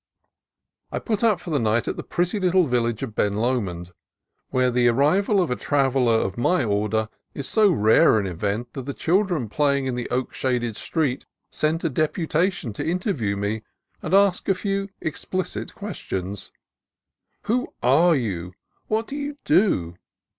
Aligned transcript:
I 0.91 0.97
put 0.97 1.23
up 1.23 1.39
for 1.39 1.51
the 1.51 1.59
night 1.59 1.87
at 1.87 1.95
the 1.95 2.01
pretty 2.01 2.39
little 2.39 2.65
village 2.65 3.03
of 3.03 3.13
Ben 3.13 3.33
Lomond, 3.33 3.91
where 4.49 4.71
the 4.71 4.87
arrival 4.87 5.39
of 5.39 5.51
a 5.51 5.55
traveller 5.55 6.15
of 6.15 6.39
my 6.39 6.63
order 6.63 7.07
is 7.35 7.47
so 7.47 7.69
rare 7.69 8.17
an 8.17 8.25
event 8.25 8.73
that 8.73 8.87
the 8.87 8.95
children 8.95 9.47
playing 9.47 9.85
in 9.85 9.93
the 9.93 10.09
oak 10.09 10.33
shaded 10.33 10.75
street 10.75 11.27
sent 11.51 11.83
a 11.83 11.89
de 11.91 12.07
putation 12.07 12.73
to 12.73 12.83
interview 12.83 13.37
me, 13.37 13.61
and 14.01 14.15
ask 14.15 14.49
a 14.49 14.55
few 14.55 14.89
explicit 15.01 15.75
questions, 15.75 16.51
—''Who 17.43 17.71
are 17.83 18.15
you?"" 18.15 18.55
What 18.87 19.07
do 19.07 19.15
you 19.15 19.37
do? 19.45 19.97